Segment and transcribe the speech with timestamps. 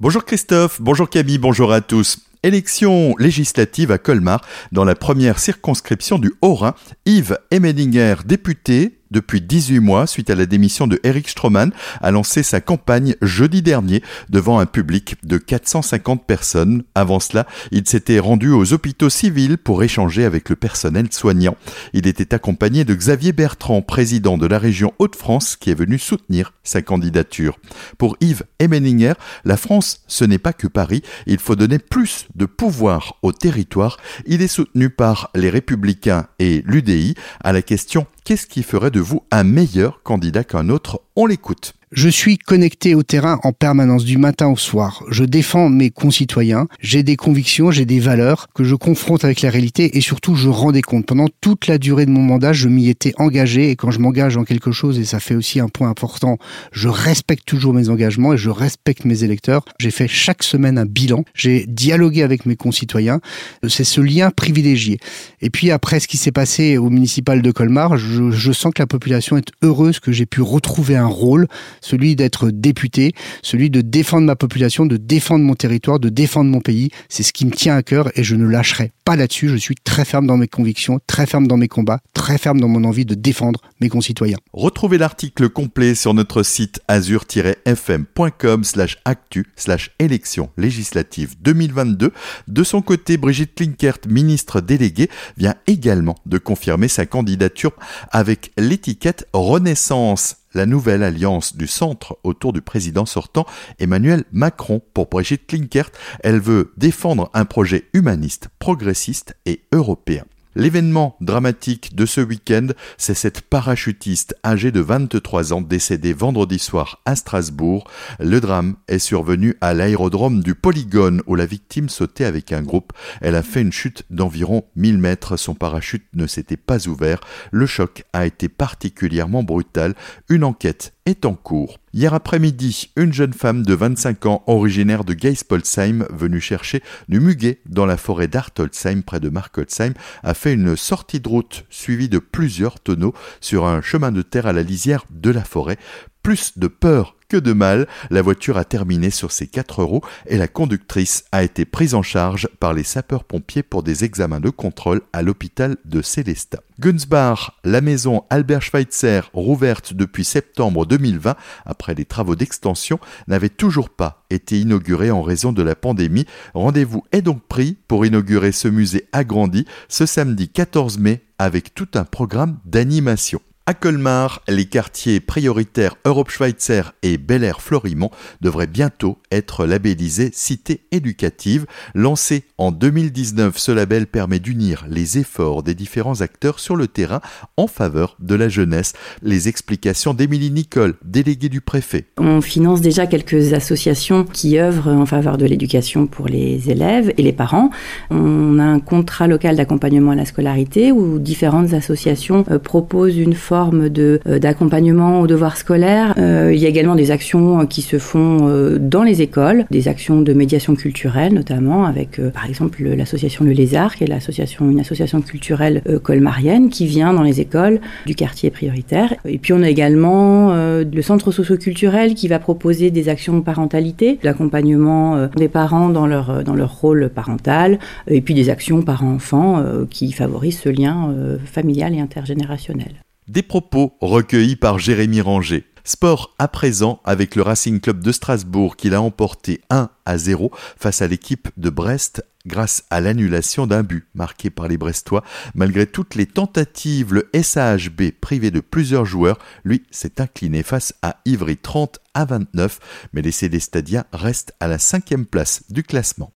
[0.00, 2.20] Bonjour Christophe, bonjour Camille, bonjour à tous.
[2.42, 4.40] Élection législative à Colmar,
[4.72, 6.74] dans la première circonscription du Haut-Rhin.
[7.04, 12.42] Yves Emelinger, député, depuis 18 mois, suite à la démission de Eric Stroman, a lancé
[12.42, 16.84] sa campagne jeudi dernier devant un public de 450 personnes.
[16.94, 21.56] Avant cela, il s'était rendu aux hôpitaux civils pour échanger avec le personnel soignant.
[21.92, 26.52] Il était accompagné de Xavier Bertrand, président de la région Hauts-de-France, qui est venu soutenir
[26.62, 27.58] sa candidature.
[27.98, 29.14] Pour Yves Emeninger,
[29.44, 31.02] la France, ce n'est pas que Paris.
[31.26, 33.96] Il faut donner plus de pouvoir au territoire.
[34.26, 39.00] Il est soutenu par les Républicains et l'UDI à la question qu'est-ce qui ferait de
[39.00, 41.02] vous un meilleur candidat qu'un autre?
[41.16, 41.74] On l'écoute.
[41.92, 45.02] Je suis connecté au terrain en permanence du matin au soir.
[45.10, 46.68] Je défends mes concitoyens.
[46.78, 50.48] J'ai des convictions, j'ai des valeurs que je confronte avec la réalité et surtout je
[50.48, 51.06] rends des comptes.
[51.06, 54.36] Pendant toute la durée de mon mandat, je m'y étais engagé et quand je m'engage
[54.36, 56.38] en quelque chose, et ça fait aussi un point important,
[56.70, 59.64] je respecte toujours mes engagements et je respecte mes électeurs.
[59.80, 61.24] J'ai fait chaque semaine un bilan.
[61.34, 63.20] J'ai dialogué avec mes concitoyens.
[63.66, 65.00] C'est ce lien privilégié.
[65.40, 68.86] Et puis après ce qui s'est passé au municipal de Colmar, je, sens que la
[68.86, 71.48] population est heureuse que j'ai pu retrouver un rôle
[71.80, 76.60] celui d'être député, celui de défendre ma population, de défendre mon territoire, de défendre mon
[76.60, 76.90] pays.
[77.08, 79.48] C'est ce qui me tient à cœur et je ne lâcherai là-dessus.
[79.48, 82.68] Je suis très ferme dans mes convictions, très ferme dans mes combats, très ferme dans
[82.68, 84.38] mon envie de défendre mes concitoyens.
[84.52, 92.12] Retrouvez l'article complet sur notre site azur-fm.com slash actu slash élection législative 2022.
[92.48, 97.72] De son côté, Brigitte Klinkert, ministre déléguée, vient également de confirmer sa candidature
[98.10, 103.46] avec l'étiquette Renaissance la nouvelle alliance du centre autour du président sortant
[103.78, 104.82] Emmanuel Macron.
[104.94, 108.99] Pour Brigitte Klinkert, elle veut défendre un projet humaniste, progressiste
[109.46, 110.24] et européen.
[110.56, 112.66] L'événement dramatique de ce week-end,
[112.98, 117.88] c'est cette parachutiste âgée de 23 ans décédée vendredi soir à Strasbourg.
[118.18, 122.92] Le drame est survenu à l'aérodrome du Polygone où la victime sautait avec un groupe.
[123.20, 125.36] Elle a fait une chute d'environ 1000 mètres.
[125.36, 127.20] Son parachute ne s'était pas ouvert.
[127.52, 129.94] Le choc a été particulièrement brutal.
[130.28, 131.78] Une enquête est en cours.
[131.92, 137.58] Hier après-midi, une jeune femme de 25 ans, originaire de Geispolsheim, venue chercher du muguet
[137.66, 142.20] dans la forêt d'Artolsheim près de Markolsheim, a fait une sortie de route suivie de
[142.20, 145.78] plusieurs tonneaux sur un chemin de terre à la lisière de la forêt.
[146.22, 150.36] Plus de peur que de mal, la voiture a terminé sur ses 4 roues et
[150.36, 155.00] la conductrice a été prise en charge par les sapeurs-pompiers pour des examens de contrôle
[155.12, 156.58] à l'hôpital de Célestat.
[156.80, 162.98] Gunsbach, la maison Albert Schweitzer, rouverte depuis septembre 2020 après les travaux d'extension,
[163.28, 166.26] n'avait toujours pas été inaugurée en raison de la pandémie.
[166.54, 171.88] Rendez-vous est donc pris pour inaugurer ce musée agrandi ce samedi 14 mai avec tout
[171.94, 173.40] un programme d'animation.
[173.70, 178.10] À Colmar, les quartiers prioritaires Europe Schweitzer et Bel Air Florimont
[178.40, 181.66] devraient bientôt être labellisés Cité éducative.
[181.94, 187.20] Lancé en 2019, ce label permet d'unir les efforts des différents acteurs sur le terrain
[187.56, 188.92] en faveur de la jeunesse.
[189.22, 192.06] Les explications d'Émilie Nicole, déléguée du préfet.
[192.18, 197.22] On finance déjà quelques associations qui œuvrent en faveur de l'éducation pour les élèves et
[197.22, 197.70] les parents.
[198.10, 203.34] On a un contrat local d'accompagnement à la scolarité où différentes associations euh, proposent une
[203.34, 206.14] forme de euh, d'accompagnement aux devoirs scolaires.
[206.18, 209.88] Euh, il y a également des actions qui se font euh, dans les écoles, des
[209.88, 214.80] actions de médiation culturelle notamment avec par exemple l'association Le Lézard qui est l'association une
[214.80, 219.14] association culturelle colmarienne qui vient dans les écoles du quartier prioritaire.
[219.24, 224.18] Et puis on a également le centre socio-culturel qui va proposer des actions de parentalité,
[224.22, 230.12] l'accompagnement des parents dans leur dans leur rôle parental et puis des actions parents-enfants qui
[230.12, 232.92] favorisent ce lien familial et intergénérationnel.
[233.28, 235.64] Des propos recueillis par Jérémy Ranger.
[235.84, 240.50] Sport à présent avec le Racing Club de Strasbourg qui l'a emporté 1 à 0
[240.76, 245.24] face à l'équipe de Brest grâce à l'annulation d'un but marqué par les Brestois.
[245.54, 251.16] Malgré toutes les tentatives, le SAHB privé de plusieurs joueurs, lui, s'est incliné face à
[251.24, 252.80] Ivry 30 à 29,
[253.12, 256.28] mais les Célestadiens restent à la cinquième place du classement.